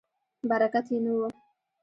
[0.49, 1.19] برکت یې نه و.